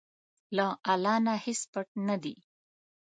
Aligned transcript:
له 0.55 0.67
الله 0.91 1.15
نه 1.25 1.33
هیڅ 1.45 1.61
پټ 1.71 1.87
نه 2.07 2.15
دي. 2.23 2.35